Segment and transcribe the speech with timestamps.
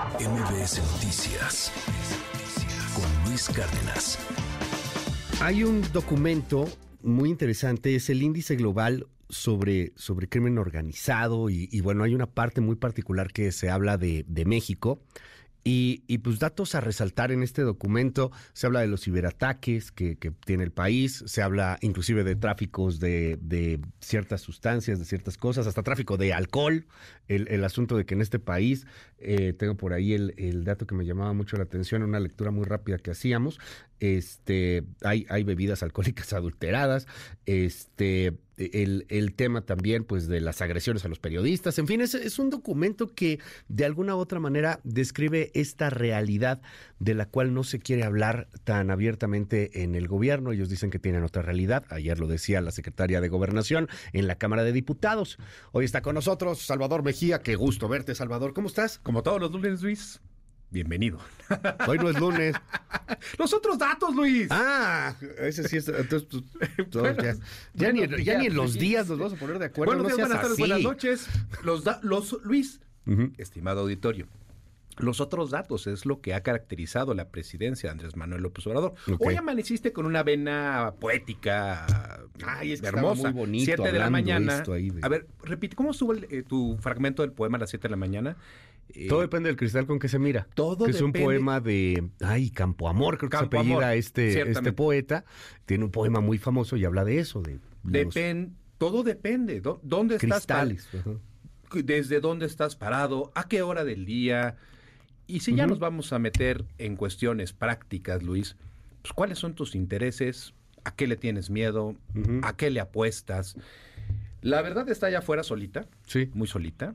[0.00, 1.70] MBS Noticias
[2.94, 4.18] con Luis Cárdenas.
[5.42, 6.66] Hay un documento
[7.02, 12.62] muy interesante, es el índice global sobre, sobre crimen organizado y, bueno, hay una parte
[12.62, 15.02] muy particular que se habla de, de México
[15.62, 20.16] y, y, pues datos a resaltar en este documento, se habla de los ciberataques que,
[20.46, 25.82] tiene el país, se habla inclusive de tráficos de, ciertas sustancias, de ciertas cosas, hasta
[25.82, 26.86] tráfico de alcohol,
[27.28, 28.86] el, el asunto de que en este país,
[29.18, 32.50] eh, tengo por ahí el, el, dato que me llamaba mucho la atención, una lectura
[32.50, 33.60] muy rápida que hacíamos,
[34.00, 37.06] este, hay, hay bebidas alcohólicas adulteradas,
[37.44, 38.38] este,
[38.72, 42.38] el, el, tema también pues de las agresiones a los periodistas, en fin, es, es,
[42.38, 43.38] un documento que
[43.68, 46.60] de alguna u otra manera describe esta realidad
[46.98, 50.98] de la cual no se quiere hablar tan abiertamente en el gobierno, ellos dicen que
[50.98, 55.38] tienen otra realidad, ayer lo decía la secretaria de Gobernación en la Cámara de Diputados,
[55.72, 58.98] hoy está con nosotros Salvador Mejía, qué gusto verte Salvador, ¿cómo estás?
[58.98, 60.20] Como todos los lunes Luis,
[60.70, 61.18] Bienvenido.
[61.88, 62.54] Hoy no es lunes.
[63.38, 64.46] Los otros datos, Luis.
[64.50, 65.88] Ah, ese sí es.
[65.88, 66.28] Entonces,
[66.92, 67.34] bueno, ya,
[67.74, 69.94] ya, bueno, ni, ya, ni, en los días nos vamos a poner de acuerdo.
[69.94, 71.26] Buenos no días, buenas tardes, buenas noches.
[71.64, 73.32] Los, da, los Luis, uh -huh.
[73.38, 74.28] estimado auditorio.
[74.98, 78.94] Los otros datos es lo que ha caracterizado la presidencia de Andrés Manuel López Obrador.
[79.02, 79.28] Okay.
[79.28, 81.86] Hoy amaneciste con una vena poética
[82.46, 83.30] Ay, es que hermosa.
[83.30, 84.60] Muy bonito, siete de la mañana.
[84.60, 84.98] De...
[85.02, 87.90] A ver, repite, ¿cómo estuvo el, eh, tu fragmento del poema a las 7 de
[87.90, 88.36] la mañana?
[88.94, 90.46] Eh, todo depende del cristal con que se mira.
[90.54, 90.96] Todo que depende.
[90.98, 94.72] es un poema de ay Campo Amor, creo que Campo se apellida Amor, este, este
[94.72, 95.24] poeta.
[95.66, 97.42] Tiene un poema muy famoso y habla de eso.
[97.42, 99.60] De Depen todo depende.
[99.82, 100.86] ¿Dónde cristales.
[100.86, 101.04] estás?
[101.68, 101.86] Cristales.
[101.86, 104.56] Desde dónde estás parado, a qué hora del día.
[105.26, 105.70] Y si ya uh -huh.
[105.70, 108.56] nos vamos a meter en cuestiones prácticas, Luis,
[109.02, 112.40] pues cuáles son tus intereses, a qué le tienes miedo, uh -huh.
[112.42, 113.54] a qué le apuestas.
[114.40, 116.30] La verdad está allá afuera solita, sí.
[116.32, 116.94] muy solita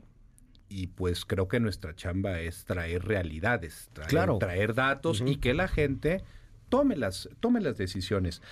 [0.68, 4.38] y pues creo que nuestra chamba es traer realidades, traer, claro.
[4.38, 5.32] traer datos uh -huh.
[5.32, 6.22] y que la gente
[6.68, 8.42] tome las, tome las decisiones.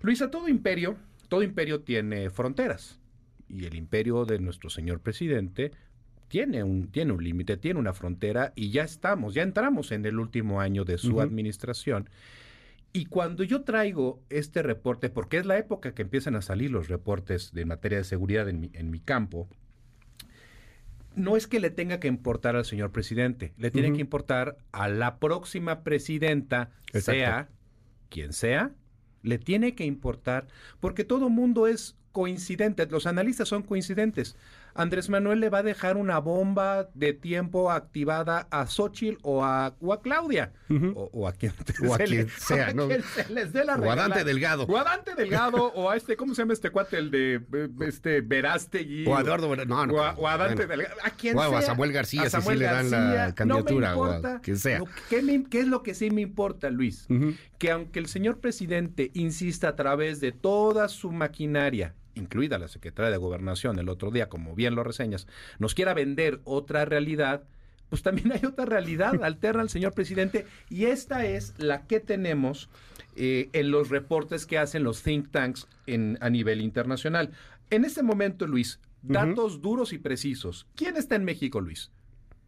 [0.00, 0.96] Luisa, todo imperio,
[1.28, 3.00] todo imperio tiene fronteras
[3.48, 5.72] y el imperio de nuestro señor presidente
[6.28, 10.18] tiene un, tiene un límite, tiene una frontera y ya estamos, ya entramos en el
[10.18, 11.22] último año de su uh -huh.
[11.22, 12.08] administración.
[12.92, 16.88] Y cuando yo traigo este reporte, porque es la época que empiezan a salir los
[16.88, 19.48] reportes de materia de seguridad en mi, en mi campo,
[21.18, 23.96] no es que le tenga que importar al señor presidente, le tiene uh -huh.
[23.96, 27.12] que importar a la próxima presidenta, Exacto.
[27.12, 27.48] sea
[28.08, 28.72] quien sea,
[29.22, 30.46] le tiene que importar,
[30.80, 34.36] porque todo mundo es coincidente, los analistas son coincidentes.
[34.78, 39.74] Andrés Manuel le va a dejar una bomba de tiempo activada a Xochitl o a,
[39.80, 40.92] o a Claudia, uh -huh.
[40.94, 41.52] o, o, a quien,
[41.88, 42.86] o a quien sea, ¿no?
[42.86, 44.64] quien se les dé la o a Dante Delgado.
[44.66, 46.96] O a Dante Delgado, o a este, ¿cómo se llama este cuate?
[46.96, 47.40] El de
[47.80, 49.04] este Verástegui.
[49.08, 50.82] O a Eduardo no, no, o, a, o a Dante bueno.
[50.82, 51.00] Delgado.
[51.02, 51.58] A quien o sea.
[51.58, 54.34] a Samuel García, a Samuel si sí García, le dan la candidatura, no me importa,
[54.34, 54.80] o a quien sea.
[55.10, 57.06] ¿qué, me, ¿qué, es lo que sí me importa, Luis?
[57.08, 57.36] Uh -huh.
[57.58, 63.10] Que aunque el señor presidente insista a través de toda su maquinaria incluida la secretaria
[63.10, 65.26] de Gobernación el otro día, como bien lo reseñas,
[65.58, 67.44] nos quiera vender otra realidad,
[67.88, 72.68] pues también hay otra realidad alterna al señor presidente y esta es la que tenemos
[73.16, 77.32] eh, en los reportes que hacen los think tanks en, a nivel internacional.
[77.70, 79.62] En este momento, Luis, datos uh -huh.
[79.62, 80.66] duros y precisos.
[80.74, 81.90] ¿Quién está en México, Luis?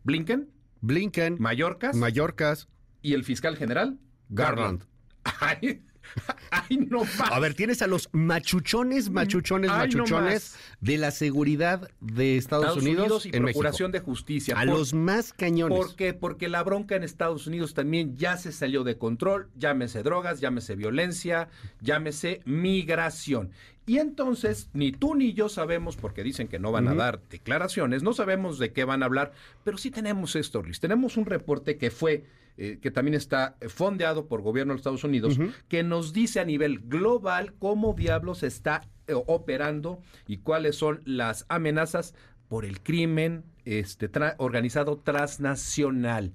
[0.04, 0.48] ¿Blinken?
[0.80, 1.36] Blinken.
[1.38, 1.96] ¿Mallorcas?
[1.96, 2.68] Mallorcas.
[3.02, 3.98] ¿Y el fiscal general?
[4.28, 4.84] Garland.
[5.24, 5.82] Garland.
[6.50, 7.30] Ay, no más.
[7.32, 12.66] A ver, tienes a los machuchones, machuchones, Ay, machuchones no de la seguridad de Estados,
[12.66, 14.04] Estados Unidos, Unidos, y en Procuración México.
[14.04, 14.54] de Justicia.
[14.60, 15.78] A Por, los más cañones.
[15.78, 16.14] ¿Por qué?
[16.14, 20.76] Porque la bronca en Estados Unidos también ya se salió de control, llámese drogas, llámese
[20.76, 21.48] violencia,
[21.80, 23.50] llámese migración.
[23.86, 26.92] Y entonces, ni tú ni yo sabemos, porque dicen que no van uh -huh.
[26.92, 29.32] a dar declaraciones, no sabemos de qué van a hablar,
[29.64, 30.78] pero sí tenemos esto, Luis.
[30.80, 32.24] Tenemos un reporte que fue
[32.62, 35.52] eh, que también está fondeado por gobierno de los Estados Unidos, uh -huh.
[35.66, 41.46] que nos dice a nivel global cómo diablos está eh, operando y cuáles son las
[41.48, 42.14] amenazas
[42.48, 46.34] por el crimen este, tra organizado transnacional.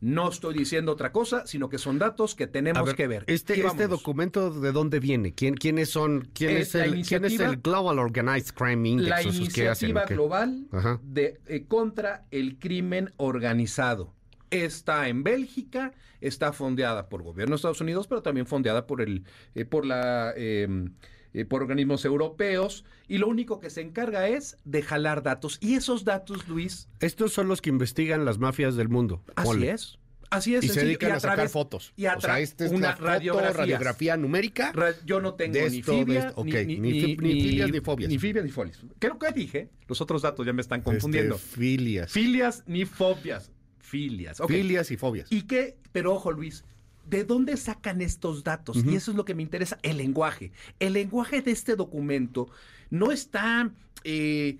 [0.00, 3.24] No estoy diciendo otra cosa, sino que son datos que tenemos ver, que ver.
[3.26, 5.34] Este, este documento, ¿de dónde viene?
[5.34, 6.30] ¿Quién, ¿Quiénes son?
[6.32, 9.10] ¿Quién es, es el, ¿quién es el Global Organized Crime Index?
[9.10, 10.66] La iniciativa hacen, global
[11.02, 14.14] de, eh, contra el crimen organizado
[14.50, 19.24] está en Bélgica, está fondeada por gobierno de Estados Unidos, pero también fondeada por el
[19.54, 20.68] eh, por la eh,
[21.34, 25.74] eh, por organismos europeos y lo único que se encarga es de jalar datos y
[25.74, 29.22] esos datos, Luis, estos son los que investigan las mafias del mundo.
[29.36, 29.98] Así es.
[30.30, 30.64] Así es.
[30.64, 31.92] Y se dedican y a, a, sacar fotos.
[31.96, 34.72] Y a o sea, esta es una foto, radiografía numérica.
[34.72, 36.32] Ra yo no tengo ni fibia.
[36.34, 36.66] Okay.
[36.66, 38.10] ni, ni, ni, ni, filias ni fobias.
[38.10, 38.78] Ni fibias ni fobias.
[38.98, 39.70] Creo que dije.
[39.86, 41.36] Los otros datos ya me están confundiendo.
[41.36, 42.12] Este, filias.
[42.12, 43.50] Filias ni fobias
[43.88, 44.40] Filias.
[44.46, 45.30] Filias y fobias.
[45.30, 45.76] ¿Y qué?
[45.92, 46.64] Pero ojo, Luis,
[47.08, 48.84] ¿de dónde sacan estos datos?
[48.84, 50.52] Y eso es lo que me interesa, el lenguaje.
[50.78, 52.48] El lenguaje de este documento
[52.90, 53.70] no está...
[54.04, 54.58] eh,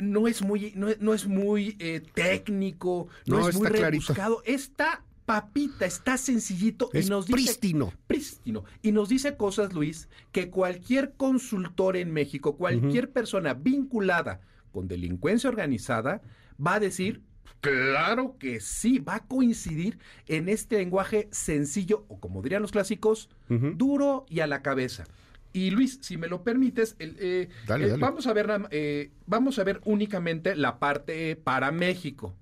[0.00, 4.04] no es muy, no, no es muy eh, técnico, no, No, es muy clarito.
[4.06, 7.92] rebuscado, está papita, está sencillito Es y nos dice prístino.
[8.06, 8.64] prístino.
[8.82, 14.40] Y nos dice cosas, Luis, que cualquier consultor en México, cualquier persona vinculada
[14.72, 16.20] con delincuencia organizada,
[16.64, 17.22] va a decir,
[17.60, 23.28] claro que sí, va a coincidir en este lenguaje sencillo, o como dirían los clásicos,
[23.48, 25.04] duro y a la cabeza.
[25.52, 28.00] Y Luis, si me lo permites, el, eh, Dale, dale.
[28.00, 32.36] vamos a ver, eh, vamos a ver únicamente la parte para México,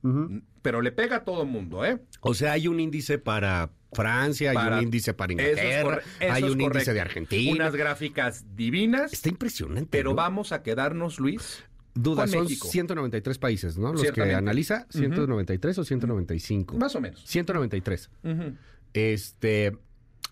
[0.61, 1.99] pero le pega a todo mundo, ¿eh?
[2.20, 6.61] O sea, hay un índice para Francia, hay un índice para es Inglaterra, hay un
[6.61, 7.53] índice de Argentina.
[7.53, 9.88] Unas gráficas divinas, Está impresionante.
[9.91, 10.17] pero ¿no?
[10.17, 11.65] vamos a quedarnos, Luis.
[12.00, 12.69] Duda, son México.
[12.69, 13.93] 193 países, ¿no?
[13.93, 14.99] Los que analiza, Ujú.
[14.99, 16.77] 193 o 195.
[16.79, 17.23] Más o menos.
[17.27, 18.11] 193.
[18.25, 18.55] Ujú.
[18.95, 19.77] Este,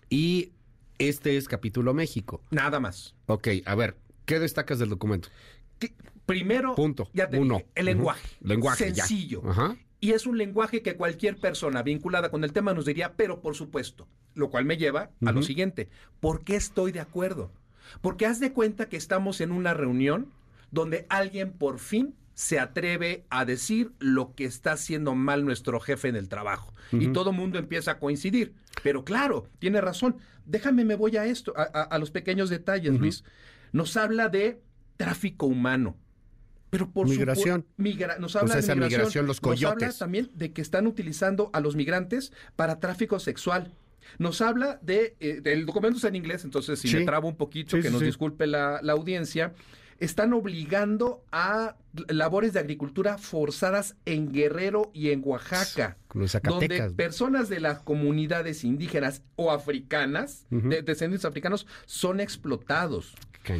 [0.09, 0.51] y
[0.97, 2.41] este es capítulo México.
[2.51, 3.15] Nada más.
[3.27, 5.29] Ok, a ver, ¿qué destacas del documento?
[5.79, 5.93] Que-
[6.25, 7.09] Primero, Punto.
[7.13, 7.55] ya te Uno.
[7.55, 8.27] dije, el lenguaje.
[8.41, 9.05] Lenguaje, ya.
[9.05, 9.41] Sencillo.
[9.49, 9.77] Ajá.
[9.99, 13.55] Y es un lenguaje que cualquier persona vinculada con el tema nos diría, pero por
[13.55, 14.07] supuesto.
[14.35, 15.89] Lo cual me lleva a lo siguiente.
[16.19, 17.51] ¿Por qué estoy de acuerdo?
[18.01, 20.31] Porque haz de cuenta que estamos en una reunión
[20.71, 26.07] donde alguien por fin se atreve a decir lo que está haciendo mal nuestro jefe
[26.09, 26.73] en el trabajo.
[26.91, 28.53] Y todo el mundo empieza a coincidir.
[28.83, 30.17] Pero claro, tiene razón.
[30.45, 32.93] Déjame, me voy a esto, a, a- a los pequeños detalles.
[32.99, 33.23] Luis.
[33.71, 34.61] Nos habla de
[34.97, 35.97] tráfico humano.
[36.69, 37.63] Pero por Migración.
[37.63, 38.79] supu- migra- nos O habla de migración.
[38.79, 43.73] migración, los Nos habla también de que están utilizando a los migrantes para tráfico sexual.
[44.19, 46.97] Nos habla de, eh, el documento está en inglés, entonces si Sí.
[46.97, 48.05] me trabo un poquito, Sí, que nos sí.
[48.05, 49.53] disculpe la, la audiencia.
[49.99, 51.75] Están obligando a
[52.09, 55.97] labores de agricultura forzadas en Guerrero y en Oaxaca.
[56.51, 63.15] Donde personas de las comunidades indígenas o africanas, de descendientes africanos, son explotados.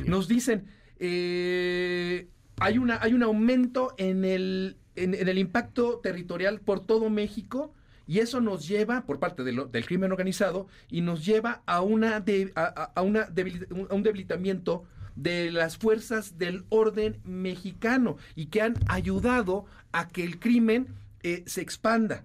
[0.09, 0.67] Nos dicen,
[0.99, 2.27] eh,
[2.59, 7.73] hay, una, hay un aumento en el, en, en el impacto territorial por todo México
[8.07, 11.81] y eso nos lleva, por parte de lo- del crimen organizado, y nos lleva a,
[11.81, 14.85] una de- a, a- una debili- a un debilitamiento
[15.17, 20.87] de las fuerzas del orden mexicano y que han ayudado a que el crimen
[21.23, 22.23] eh, se expanda.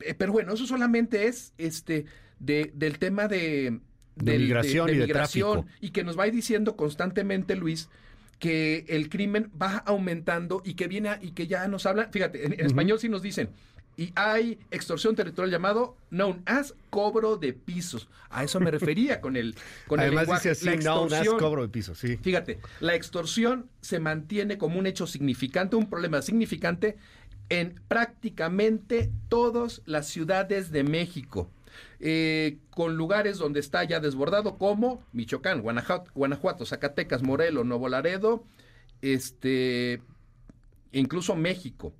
[0.00, 2.04] Eh, pero bueno, eso solamente es este
[2.40, 3.78] de, del tema de,
[4.16, 5.06] De del- migración y de
[5.90, 7.88] que nos va diciendo constantemente Luis
[8.40, 12.44] que el crimen va aumentando y que viene a- y que ya nos habla, fíjate,
[12.44, 13.48] en, español sí nos dicen
[13.96, 18.08] y hay extorsión territorial llamado known as cobro de pisos.
[18.30, 19.54] A eso me refería con el
[19.86, 20.48] con el Además lenguaje.
[20.50, 21.38] dice así, das extorsión.
[21.38, 22.16] cobro de piso, sí.
[22.16, 26.96] Fíjate, la extorsión se mantiene como un hecho significante, un problema significante
[27.48, 31.50] en prácticamente todas las ciudades de México,
[32.00, 38.44] eh, con lugares donde está ya desbordado como Michoacán, Guanajuato, Guanajuato, Zacatecas, Morelos, Nuevo Laredo,
[39.02, 40.02] este,
[40.92, 41.92] incluso México.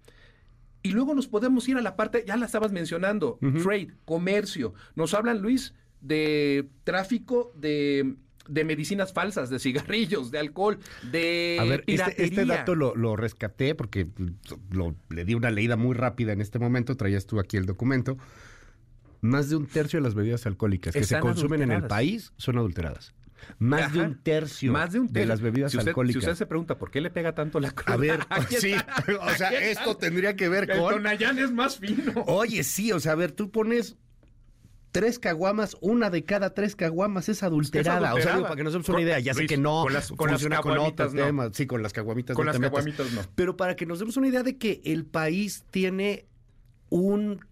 [0.85, 4.75] Y luego nos podemos ir a la parte, ya la estabas mencionando, trade, comercio.
[4.95, 5.73] Nos hablan, Luis,
[6.03, 8.17] de tráfico de,
[8.47, 10.79] de medicinas falsas, de cigarrillos, de alcohol,
[11.11, 14.09] de A ver, este, este dato lo, lo rescaté porque
[14.71, 16.99] lo- le di una leída muy rápida en este momento.
[16.99, 18.19] Traías tú aquí el documento.
[19.23, 22.35] Más de un tercio de las bebidas alcohólicas que Están se consumen en el país
[22.37, 23.15] son adulteradas.
[23.59, 25.29] Más de un tercio, Más de un de tercio.
[25.29, 26.23] las bebidas si usted, alcohólicas.
[26.23, 27.95] Si usted se pregunta por qué le pega tanto la cruda.
[27.95, 28.21] A ver,
[28.59, 28.75] sí,
[29.21, 30.95] o sea, esto tendría que ver El con...
[30.95, 32.13] Tonayán es más fino.
[32.27, 33.97] Oye, sí, o sea, a ver, tú pones
[34.93, 38.15] tres caguamas, una de cada tres caguamas es adulterada.
[38.15, 40.11] O sea, digo, para que nos demos una idea, ya sé que no con las-
[40.13, 41.25] con las funciona con otros no.
[41.25, 41.51] temas.
[41.55, 43.23] Sí, con las caguamitas Con no las caguamitas no.
[43.35, 46.27] Pero para que nos demos una idea de que el país tiene
[46.91, 47.45] un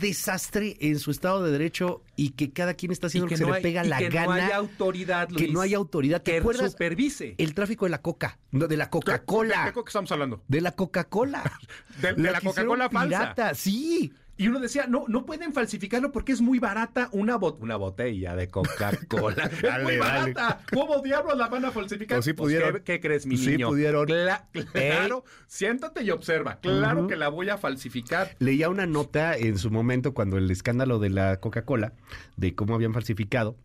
[0.00, 3.44] desastre en su estado de derecho y que cada quien está haciendo lo que, se
[3.44, 4.26] no le hay- pega y la que gana.
[4.26, 5.42] no hay autoridad, Luis.
[5.46, 6.22] que no hay autoridad.
[6.22, 6.72] ¿Te que acuerdas?
[6.72, 7.34] supervise.
[7.38, 9.64] El tráfico de la coca, no, de la ¿De Coca-Cola.
[9.66, 10.42] qué coca estamos hablando?
[10.48, 11.42] De la Coca-Cola.
[12.02, 13.18] De- de la que hicieron Coca-Cola falsa.
[13.34, 14.12] pirata, Sí.
[14.38, 18.36] Y uno decía, no, no pueden falsificarlo porque es muy barata una, bot- una botella
[18.36, 19.42] de Coca-Cola.
[19.52, 19.98] es muy dale.
[19.98, 20.60] barata.
[20.72, 22.18] ¿Cómo diablos la van a falsificar?
[22.18, 22.74] Pues sí Pues, pudieron.
[22.76, 23.68] ¿qué, qué crees, mi Sí niño?
[23.68, 24.06] pudieron.
[24.06, 26.60] Cla- claro, siéntate y observa.
[26.60, 28.36] Claro que la voy a falsificar.
[28.38, 31.94] Leía una nota en su momento cuando el escándalo de la Coca-Cola,
[32.36, 33.56] de cómo habían falsificado,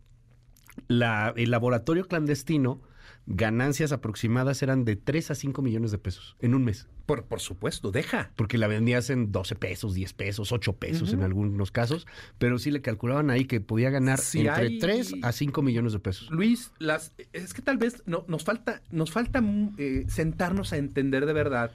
[0.88, 2.82] la, el laboratorio clandestino,
[3.26, 6.88] ganancias aproximadas eran de 3 a 5 millones de pesos en un mes.
[7.06, 8.30] Por, por supuesto, deja.
[8.36, 12.06] Porque la vendías en 12 pesos, 10 pesos, 8 pesos en algunos casos,
[12.38, 15.92] pero sí le calculaban ahí que podía ganar Si entre hay- 3 a 5 millones
[15.92, 16.30] de pesos.
[16.30, 20.76] Luis, las, es que tal vez no, nos falta, nos falta mm, eh, sentarnos a
[20.78, 21.72] entender de verdad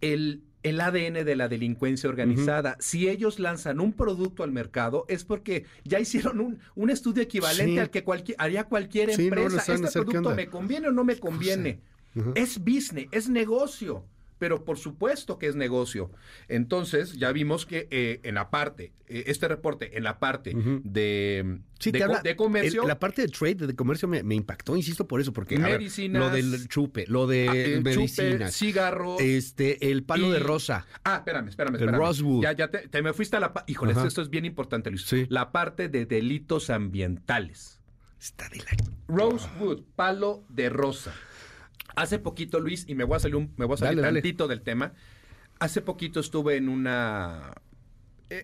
[0.00, 2.76] el, el ADN de la delincuencia organizada.
[2.80, 7.72] Si ellos lanzan un producto al mercado es porque ya hicieron un, un estudio equivalente
[7.72, 7.78] Sí.
[7.78, 9.74] al que cualquier, haría cualquier Sí, no, empresa.
[9.74, 11.80] ¿Este producto me conviene o no me conviene?
[12.34, 14.04] Es business, es negocio.
[14.42, 16.10] Pero por supuesto que es negocio.
[16.48, 21.60] Entonces, ya vimos que eh, en la parte, eh, este reporte, en la parte de,
[21.78, 25.06] Sí, de, habla- comercio, el- la parte de trade, de comercio, me, me impactó, insisto
[25.06, 28.56] por eso, porque a ver, Medicinas, lo del chupe, lo de ah, el chupe, medicinas,
[28.56, 30.88] cigarros, este, el palo y- de rosa.
[31.04, 32.00] Ah, espérame, espérame, El espérame.
[32.00, 32.42] Rosewood.
[32.42, 33.52] Ya, ya te, te me fuiste a la...
[33.68, 35.02] Híjole, esto es bien importante, Luis.
[35.06, 35.24] Sí.
[35.28, 37.78] La parte de delitos ambientales.
[38.20, 38.66] Está de la...
[39.06, 41.14] Rosewood, palo de rosa.
[41.96, 44.20] Hace poquito, Luis, y me voy a salir, un- me voy a salir Dale, dale.
[44.22, 44.92] tantito del tema.
[45.58, 47.52] Hace poquito estuve en una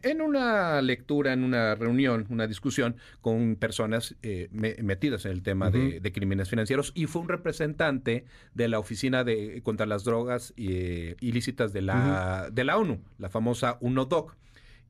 [0.03, 5.43] en una lectura, en una reunión, una discusión con personas eh, me- metidas en el
[5.43, 10.05] tema de, de crímenes financieros y fue un representante de la oficina de contra las
[10.05, 14.37] drogas eh, ilícitas de la de la ONU, la famosa UNODOC,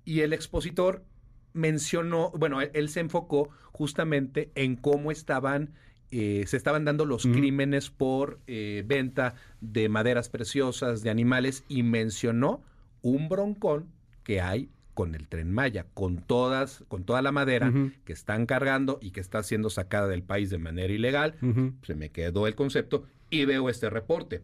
[0.04, 1.04] y el expositor
[1.52, 5.74] mencionó, bueno, él, él se enfocó justamente en cómo estaban
[6.10, 11.82] eh, se estaban dando los crímenes por eh, venta de maderas preciosas, de animales, y
[11.82, 12.62] mencionó
[13.02, 13.86] un broncón
[14.22, 17.72] que hay con el tren Maya, con todas, con toda la madera
[18.04, 21.34] que están cargando y que está siendo sacada del país de manera ilegal.
[21.82, 24.42] Se me quedó el concepto y veo este reporte.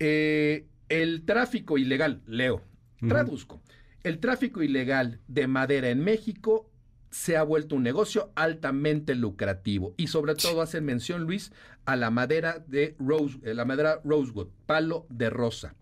[0.00, 2.62] Eh, el tráfico ilegal, leo,
[3.06, 3.60] traduzco.
[4.02, 6.69] El tráfico ilegal de madera en México
[7.10, 11.52] se ha vuelto un negocio altamente lucrativo y sobre todo hacen mención, Luis,
[11.84, 15.74] a la madera de Rose, eh, la madera Rosewood, palo de rosa.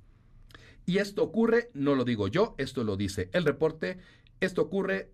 [0.87, 3.99] Y esto ocurre, no lo digo yo, esto lo dice el reporte,
[4.41, 5.11] esto ocurre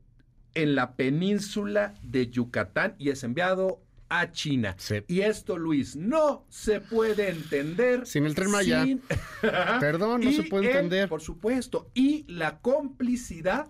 [0.55, 4.77] en la península de Yucatán y es enviado a China.
[4.79, 4.97] Sí.
[5.09, 8.85] Y esto, Luis, no se puede entender Sin el Tren Maya.
[8.85, 9.03] sin-
[9.81, 11.09] Perdón, no Y se puede el- entender.
[11.09, 11.91] Por supuesto.
[11.95, 13.67] Y la complicidad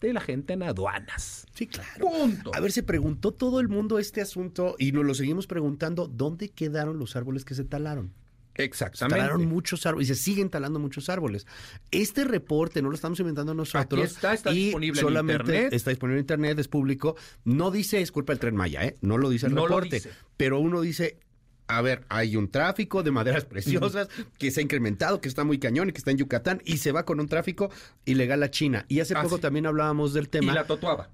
[0.00, 1.46] de la gente en aduanas.
[1.54, 2.08] Sí, claro.
[2.08, 2.50] Punto.
[2.54, 6.50] A ver, se preguntó todo el mundo este asunto y nos lo seguimos preguntando, ¿dónde
[6.50, 8.12] quedaron los árboles que se talaron?
[8.56, 9.18] Se Exactamente.
[9.18, 11.46] talaron muchos árboles y se siguen talando muchos árboles.
[11.90, 14.00] Este reporte no lo estamos inventando nosotros.
[14.00, 15.72] Aquí está, está y disponible en solamente internet.
[15.74, 17.16] Está disponible en internet, es público.
[17.44, 18.96] No dice es culpa del tren Maya, ¿eh?
[19.02, 19.96] No lo dice el No lo reporte.
[19.96, 20.10] dice.
[20.38, 21.18] Pero uno dice,
[21.68, 24.08] a ver, hay un tráfico de maderas preciosas
[24.38, 26.92] que se ha incrementado, que está muy cañón y que está en Yucatán y se
[26.92, 27.70] va con un tráfico
[28.04, 28.84] ilegal a China.
[28.88, 29.42] Y hace Ah, poco sí.
[29.42, 31.10] también hablábamos del Y tema la totuaba.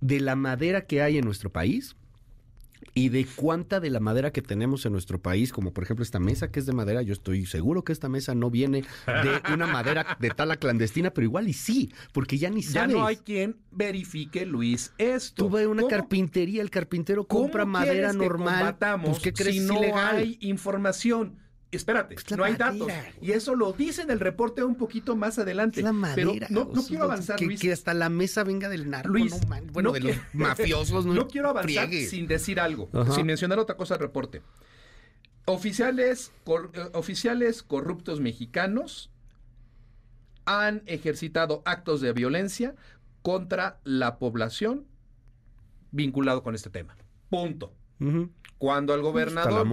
[0.00, 1.96] de la madera que hay en nuestro país
[2.92, 6.18] y de cuánta de la madera que tenemos en nuestro país, como por ejemplo esta
[6.20, 9.66] mesa que es de madera, yo estoy seguro que esta mesa no viene de una
[9.66, 12.96] madera de tala clandestina, pero igual y sí, porque ya ni Ya sabes.
[12.96, 15.44] no hay quien verifique, Luis, esto.
[15.44, 18.54] Tú a una ¿Cómo- carpintería, el carpintero cómo compra madera que normal.
[18.58, 19.54] combatamos Pues, ¿qué crees?
[19.56, 20.16] si no ilegal.
[20.16, 21.38] hay información.
[21.76, 22.88] Espérate, Es la no hay datos.
[23.20, 25.80] Y eso lo dice en el reporte un poquito más adelante.
[25.80, 26.46] Es la madera.
[26.48, 27.60] Pero no, quiero avanzar, que, Luis.
[27.60, 31.06] que hasta la mesa venga del narco, Luis, no man- bueno, no de los mafiosos,
[31.06, 32.06] no, quiero avanzar friegue.
[32.06, 33.12] sin decir algo, Ajá.
[33.12, 34.42] sin mencionar otra cosa del reporte.
[35.46, 39.10] Oficiales, cor- eh, oficiales corruptos mexicanos
[40.46, 42.74] han ejercitado actos de violencia
[43.22, 44.86] contra la población
[45.90, 46.96] vinculado con este tema.
[47.30, 47.72] Punto.
[48.58, 49.66] Cuando el gobernador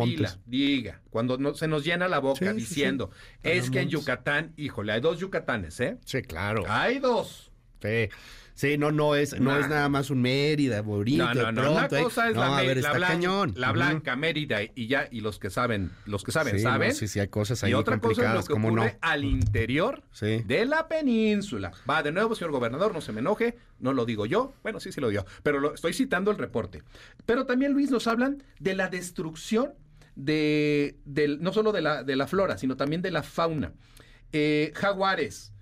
[0.45, 2.55] diga, cuando no- se nos llena la boca Sí, sí, sí.
[2.59, 3.11] diciendo,
[3.43, 3.89] es que en.
[3.89, 5.97] Yucatán, híjole, hay dos Yucatanes, ¿eh?
[6.05, 6.63] Sí, claro.
[6.67, 7.51] Hay dos.
[7.81, 8.09] Sí.
[8.53, 9.59] Sí, no, no es, no Nah.
[9.61, 11.61] es nada más un Mérida, bonito, No, no, no.
[11.61, 13.53] pronto, Una cosa es no, la, a ver, la está blan- cañón.
[13.55, 16.89] la blanca Mérida y ya, y los que saben, los que saben, Sí, saben.
[16.89, 20.03] no, sí, sí, hay cosas ahí y otra cosa es lo que ocurre al interior
[20.11, 20.43] Sí.
[20.45, 21.71] de la península.
[21.89, 24.53] Va, de nuevo, señor gobernador, no se me enoje, no lo digo yo.
[24.63, 26.83] Bueno, sí, sí lo digo, pero lo, estoy citando el reporte.
[27.25, 29.73] Pero también, Luis, nos hablan de la destrucción
[30.15, 31.00] de,
[31.39, 33.73] no solo de la, de la flora, sino también de la fauna.
[34.31, 35.53] Eh, jaguares,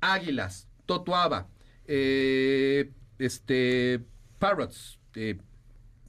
[0.00, 1.48] águilas, totuaba,
[1.86, 4.04] eh, este,
[4.38, 5.38] parrots, eh,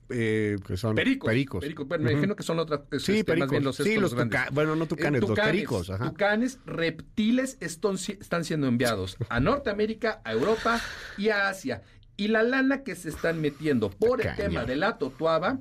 [0.09, 1.29] eh, Que son pericos.
[1.29, 1.87] pericos.
[1.87, 2.81] Bueno, me imagino que son otras.
[2.91, 3.45] es, Sí, este, pericos.
[3.47, 4.51] Más bien los sí, los tucanes.
[4.51, 5.89] Bueno, no tucanes, Eh, los pericos.
[5.89, 6.09] Ajá.
[6.09, 10.79] tucanes, reptiles están, si- están siendo enviados a Norteamérica, a Europa
[11.17, 11.81] y a Asia.
[12.15, 15.59] Y la lana que se están metiendo por el tema de la totuaba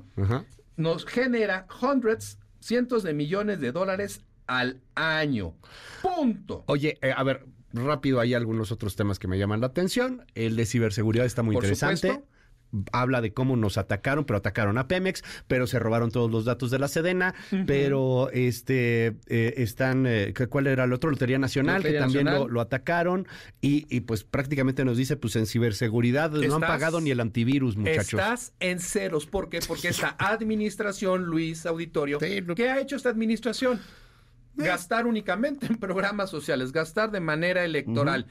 [0.75, 5.53] nos genera hundreds, cientos de millones de dólares al año.
[6.01, 6.63] Punto.
[6.67, 10.25] Oye, eh, a ver, rápido, hay algunos otros temas que me llaman la atención.
[10.35, 12.07] El de ciberseguridad está muy Por interesante.
[12.07, 12.27] supuesto.
[12.91, 16.69] Habla de cómo nos atacaron, pero atacaron a Pemex, pero se robaron todos los datos
[16.69, 17.33] de la Sedena,
[17.65, 21.09] pero este eh, están, eh, ¿qué- ¿cuál era el otro?
[21.09, 22.47] Lotería Nacional, Lotería que también Nacional.
[22.49, 23.27] Lo, lo atacaron
[23.61, 27.77] y, y, pues prácticamente nos dice, pues en ciberseguridad no han pagado ni el antivirus,
[27.77, 28.13] muchachos.
[28.19, 29.25] Estás en ceros.
[29.25, 29.59] ¿Por qué?
[29.67, 33.79] Porque esta administración, Luis Auditorio, Sí, lo- ¿qué ha hecho esta administración?
[34.59, 38.25] gastar únicamente en programas sociales, gastar de manera electoral.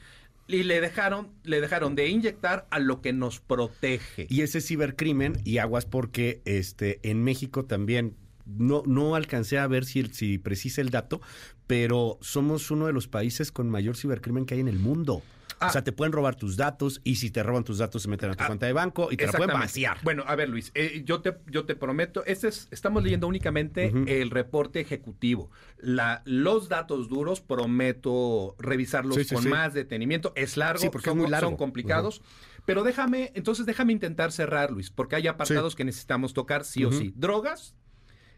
[0.47, 4.27] Y le dejaron, le dejaron de inyectar a lo que nos protege.
[4.29, 9.85] Y ese cibercrimen, y aguas porque este en México también no, no alcancé a ver
[9.85, 11.21] si, si precisa el dato,
[11.67, 15.21] pero somos uno de los países con mayor cibercrimen que hay en el mundo.
[15.59, 15.67] Ah.
[15.67, 18.29] O sea, te pueden robar tus datos y si te roban tus datos se meten
[18.29, 19.97] a tu cuenta de banco y te la pueden vaciar.
[20.03, 23.91] Bueno, a ver, Luis, eh, yo, te, yo te prometo, este es, estamos leyendo únicamente
[24.07, 25.49] el reporte ejecutivo.
[25.79, 29.49] La, los datos duros, prometo revisarlos Sí, sí, con sí.
[29.49, 30.33] más detenimiento.
[30.35, 31.49] Es largo, porque es son, muy largo.
[31.49, 32.21] son complicados.
[32.65, 36.91] Pero déjame, entonces déjame intentar cerrar, Luis, porque hay apartados que necesitamos tocar sí o
[36.91, 37.13] sí.
[37.15, 37.73] Drogas,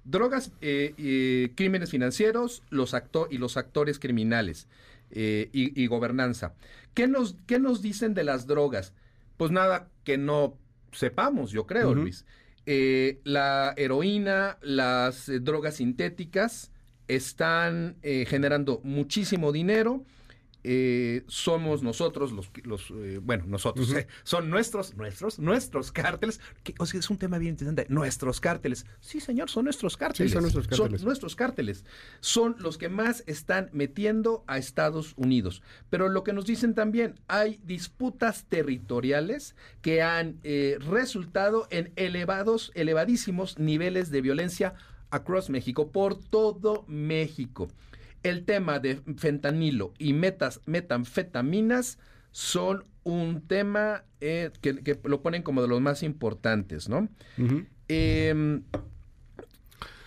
[0.03, 4.67] drogas, eh, eh, crímenes financieros, los acto y los actores criminales
[5.11, 6.53] eh, y, y gobernanza.
[6.99, 8.91] ¿Qué nos, ¿Qué nos dicen de las drogas?
[9.37, 10.57] Pues nada que no
[10.91, 11.95] sepamos, yo creo.
[11.95, 12.25] Luis.
[12.65, 16.73] Eh, la heroína, las eh, drogas sintéticas
[17.07, 20.03] están eh, generando muchísimo dinero.
[20.63, 26.75] Eh, somos nosotros los, los eh, bueno, nosotros, eh, son nuestros, nuestros, nuestros cárteles, que
[26.79, 30.41] o sea, es un tema bien interesante, nuestros cárteles, sí señor, son nuestros cárteles, son
[30.41, 30.99] nuestros cárteles.
[30.99, 31.85] son nuestros cárteles,
[32.19, 37.15] son los que más están metiendo a Estados Unidos, pero lo que nos dicen también,
[37.27, 44.73] hay disputas territoriales que han eh, resultado en elevados, elevadísimos niveles de violencia
[45.09, 47.69] across México, por todo México
[48.23, 51.97] el tema de fentanilo y metas, metanfetaminas
[52.31, 57.09] son un tema eh, que, que lo ponen como de los más importantes, ¿no?
[57.87, 58.61] Eh,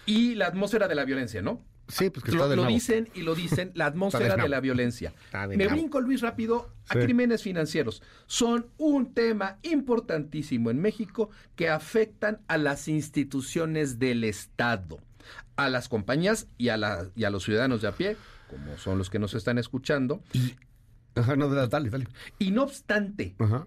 [0.07, 1.64] y la atmósfera de la violencia, ¿no?
[1.88, 2.73] Sí, pues que Lo, está lo nabo.
[2.75, 5.12] dicen y lo dicen, la atmósfera de la violencia.
[5.49, 5.71] Me nabo.
[5.73, 7.00] brinco, Luis, rápido a Sí.
[7.00, 8.02] crímenes financieros.
[8.26, 15.00] Son un tema importantísimo en México que afectan a las instituciones del Estado,
[15.57, 18.17] a las compañías y a, la- y a los ciudadanos de a pie,
[18.49, 20.23] como son los que nos están escuchando.
[21.14, 22.07] Ajá, no, dale, dale.
[22.38, 23.67] Y no obstante, Ajá.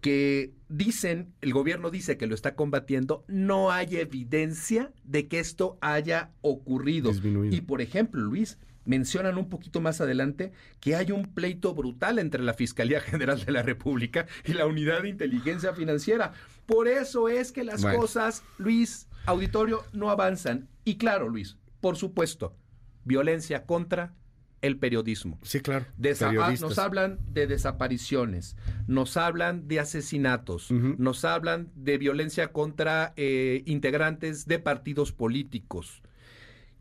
[0.00, 5.78] que dicen, el gobierno dice que lo está combatiendo, no hay evidencia de que esto
[5.80, 7.10] haya ocurrido.
[7.12, 7.54] Disminuido.
[7.54, 12.42] Y por ejemplo, Luis, mencionan un poquito más adelante que hay un pleito brutal entre
[12.42, 16.32] la Fiscalía General de la República y la Unidad de Inteligencia Financiera.
[16.66, 18.00] Por eso es que las Bueno.
[18.00, 20.68] cosas, Luis, auditorio, no avanzan.
[20.84, 22.56] Y claro, Luis, por supuesto,
[23.04, 24.14] violencia contra
[24.60, 25.38] el periodismo.
[25.42, 25.86] Sí, claro.
[25.98, 28.56] Desa- ah, nos hablan de desapariciones,
[28.86, 36.00] nos hablan de asesinatos, nos hablan de violencia contra eh, integrantes de partidos políticos.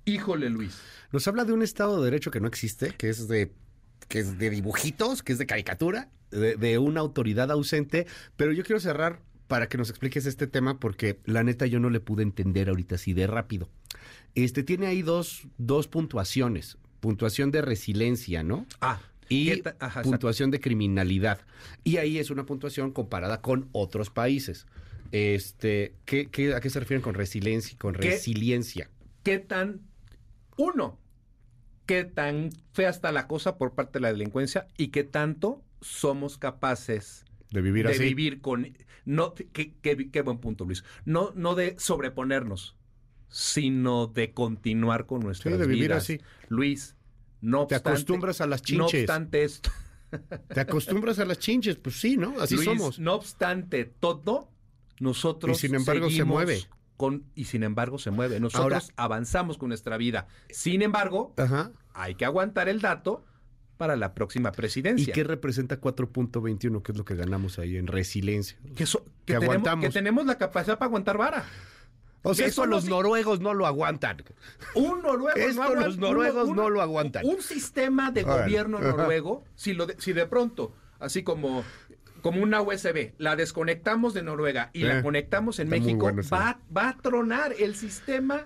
[0.06, 0.80] Híjole, Luis.
[1.12, 3.52] Nos habla de un Estado de Derecho que no existe, que es de
[4.08, 8.08] que es de dibujitos, que es de caricatura, de, de una autoridad ausente.
[8.36, 11.90] Pero yo quiero cerrar para que nos expliques este tema, porque la neta yo no
[11.90, 13.70] le pude entender ahorita así de rápido.
[14.34, 16.78] Este tiene ahí dos, dos puntuaciones.
[17.02, 18.66] Puntuación de resiliencia, ¿no?
[18.80, 20.10] Ah, Y ¿qué ta- ajá, exacto.
[20.10, 21.42] puntuación de criminalidad.
[21.84, 24.66] Y ahí es una puntuación comparada con otros países.
[25.12, 27.78] Este, ¿qué, qué- a qué se refieren con resiliencia?
[27.78, 28.12] Con ¿Qué?
[28.12, 28.90] resiliencia.
[29.24, 29.82] ¿Qué tan,
[30.58, 30.98] uno,
[31.86, 36.38] qué tan fea está la cosa por parte de la delincuencia y qué tanto somos
[36.38, 38.04] capaces De vivir de así.
[38.04, 38.76] vivir con...
[39.06, 40.84] No, qué, qué- qué buen punto, Luis.
[41.06, 42.76] No, no de sobreponernos,
[43.30, 46.04] sino de continuar con nuestras de vivir vidas.
[46.04, 46.20] así.
[46.50, 46.96] Luis,
[47.42, 49.02] no Te obstante, acostumbras a las No chinches.
[49.02, 49.72] obstante esto,
[50.54, 52.40] Te acostumbras a las chinches, pues sí, ¿no?
[52.40, 53.00] Así Luis, somos.
[53.00, 54.50] no obstante todo,
[55.00, 56.62] nosotros Y sin embargo se mueve.
[56.98, 58.40] Con, y sin embargo se mueve.
[58.40, 60.28] Nosotros Ahora- avanzamos con nuestra vida.
[60.50, 61.72] Sin embargo, Ajá.
[61.94, 63.26] hay que aguantar el dato
[63.82, 65.12] para la próxima ¿Y presidencia.
[65.12, 68.56] qué representa 4.21, que es lo que ganamos ahí en resiliencia?
[68.76, 69.86] que, so- que que tenemos, aguantamos.
[69.86, 71.46] que tenemos la capacidad para aguantar vara.
[72.22, 74.24] O sea, Eso los noruegos no lo aguantan.
[74.76, 77.26] Un noruego Esto no aguanta- los noruegos no lo aguantan.
[77.26, 81.64] Un sistema de gobierno noruego, si, lo de, si de pronto, así como,
[82.22, 86.60] como una USB, la desconectamos de Noruega y la Eh, conectamos en México, bueno va,
[86.78, 87.56] va a tronar.
[87.58, 88.46] El sistema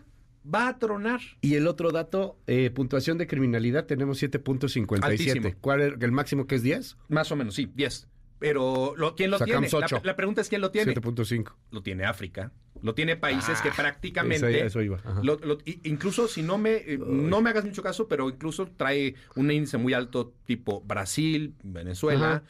[0.53, 1.19] va a tronar.
[1.41, 5.03] Y el otro dato, eh, puntuación de criminalidad, tenemos 7.57.
[5.03, 5.51] Altísimo.
[5.61, 6.97] ¿Cuál es el máximo que es 10?
[7.09, 8.07] Más o menos, sí, 10.
[8.37, 9.87] Pero lo, ¿quién lo Sacamos tiene?
[9.89, 10.93] La, la pregunta es quién lo tiene.
[10.93, 11.53] 7.5.
[11.71, 12.51] Lo tiene África.
[12.81, 14.99] Lo tiene países que Ah, prácticamente eso- eso iba.
[15.23, 19.15] Lo- lo- incluso si no me, eh, no me hagas mucho caso, pero incluso trae
[19.35, 22.43] un índice muy alto tipo Brasil, Venezuela,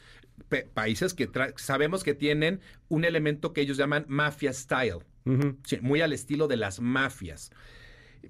[0.48, 4.98] pe- países que sabemos que tienen un elemento que ellos llaman mafia style,
[5.64, 7.50] sí, muy al estilo de las mafias.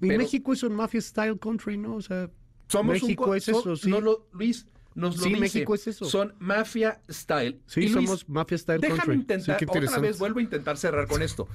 [0.01, 1.95] Y Pero México es un mafia style country, ¿no?
[1.95, 2.29] O sea,
[2.67, 3.89] somos un México co- es so- eso, sí.
[3.89, 5.39] no lo- Luis nos lo Sí, dice.
[5.41, 6.05] México es eso.
[6.05, 7.59] Son mafia style.
[7.67, 9.15] sí, Y, Luis, somos mafia style Déjame country.
[9.15, 11.47] intentar, sí, otra vez vuelvo a intentar cerrar con esto.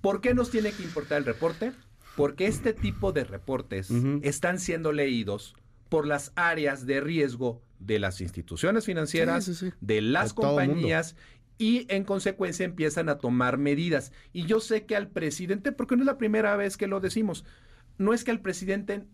[0.00, 1.72] ¿Por qué nos tiene que importar el reporte?
[2.16, 3.90] Porque este tipo de reportes
[4.22, 5.54] están siendo leídos
[5.90, 9.76] por las áreas de riesgo de las instituciones financieras, Sí, sí, sí.
[9.82, 11.14] de las De compañías
[11.58, 14.12] y en consecuencia empiezan a tomar medidas.
[14.32, 17.44] Y yo sé que al presidente, porque no es la primera vez que lo decimos,
[17.98, 19.04] no es que al presidente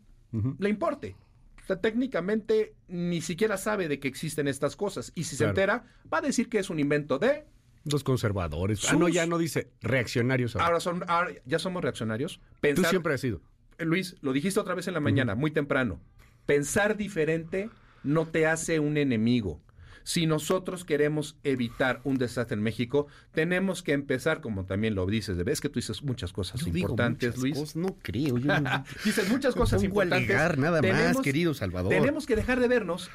[0.59, 1.17] le importe.
[1.63, 5.13] O sea, técnicamente ni siquiera sabe de que existen estas cosas.
[5.15, 7.45] Y si se entera, va a decir que es un invento de...
[7.85, 8.85] Los conservadores.
[8.91, 10.55] Ah, no, Sus- ya no dice reaccionarios.
[10.57, 10.67] ahora.
[10.67, 12.41] Ahora, son, ahora ya somos reaccionarios.
[12.75, 13.41] Tú siempre has sido.
[13.79, 16.01] Eh, Luis, lo dijiste otra vez en la mañana, muy temprano.
[16.47, 17.71] Pensar diferente
[18.03, 19.61] no te hace un enemigo.
[20.05, 25.37] Si nosotros queremos evitar un desastre en México, tenemos que empezar, como también lo dices,
[25.37, 27.59] de ves que tú dices muchas cosas Yo digo importantes, muchas Luis.
[27.59, 28.39] cosas, no creo.
[28.39, 30.29] Yo no- dices muchas cosas importantes.
[30.31, 31.91] alegar nada más, Tenemos- querido Salvador.
[31.93, 33.11] Tenemos que dejar de vernos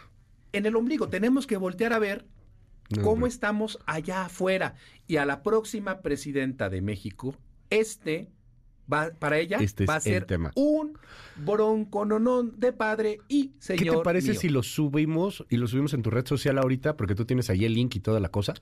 [0.53, 1.09] en el ombligo.
[1.09, 2.25] Tenemos que voltear a ver
[2.89, 4.75] No, cómo estamos allá afuera.
[5.07, 7.35] Y a la próxima presidenta de México,
[7.69, 8.29] este
[8.91, 10.51] va, para ella Este es va a ser tema.
[10.55, 10.97] un
[11.35, 13.83] broncononón de padre y señor.
[13.83, 14.39] ¿Qué te parece mío.
[14.39, 16.95] si lo subimos y lo subimos en tu red social ahorita?
[16.97, 18.53] Porque tú tienes ahí el link y toda la cosa.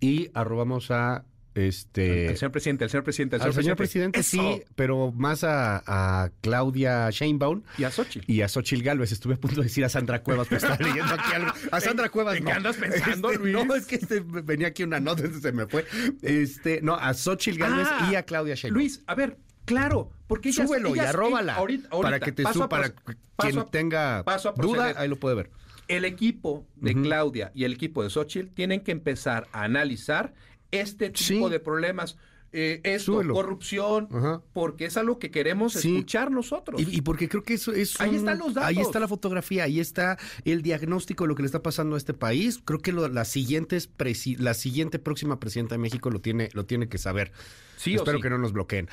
[0.00, 2.26] Y arrobamos a este.
[2.28, 6.30] El señor presidente, el señor presidente, el al señor presidente, sí, pero más a, a
[6.40, 8.30] Claudia Sheinbaum Y a Xochitl.
[8.30, 9.10] y a Xochil Gálvez.
[9.10, 11.50] Estuve a punto de decir a Sandra Cuevas, pero estaba leyendo aquí algo.
[11.72, 12.50] A Sandra Cuevas ¿En no.
[12.50, 13.54] qué andas pensando, Este, Luis?
[13.66, 15.84] No, es que este, venía aquí una nota, se me fue.
[16.22, 18.80] Este, no, a Xochil Gálvez Ah, y a Claudia Sheinbaum.
[18.80, 19.36] Luis, a ver,
[19.68, 21.54] claro, porque ellas, Súbelo y ellas- arróbala.
[21.54, 22.92] ahorita- para que te paso para
[23.36, 25.50] quien tenga paso duda, ahí lo puede ver.
[25.88, 26.94] el equipo de.
[26.94, 30.34] Claudia y el equipo de Xochitl tienen que empezar a analizar
[30.70, 31.50] este tipo Sí.
[31.50, 32.16] de problemas.
[32.50, 33.34] Eh, esto, Súbelo.
[33.34, 34.40] corrupción, Ajá.
[34.54, 35.96] porque es algo que queremos Sí.
[35.96, 36.80] escuchar nosotros.
[36.80, 38.68] Y, y porque creo que eso es Ahí un- están los datos.
[38.70, 41.98] Ahí está la fotografía, ahí está el diagnóstico de lo que le está pasando a
[41.98, 42.60] este país.
[42.64, 46.64] Creo que lo- la, siguientes presi- la siguiente próxima presidenta de México lo tiene, lo
[46.64, 47.32] tiene que saber.
[47.76, 48.22] Sí o Espero sí.
[48.22, 48.88] que no nos bloqueen.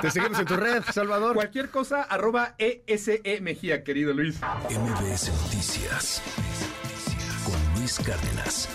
[0.00, 1.34] Te seguimos en tu red, Salvador.
[1.34, 4.36] Cualquier cosa, arroba ESE Mejía, querido Luis.
[4.70, 6.22] MBS Noticias
[7.44, 8.68] con Luis Cárdenas.